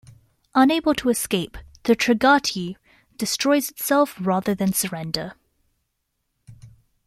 [0.55, 2.75] Unable to escape, the "Trigati"
[3.17, 5.35] destroys itself rather than surrender.